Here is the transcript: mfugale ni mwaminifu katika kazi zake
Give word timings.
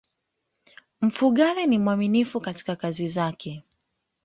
mfugale 1.01 1.65
ni 1.67 1.79
mwaminifu 1.79 2.41
katika 2.41 2.75
kazi 2.75 3.07
zake 3.07 3.63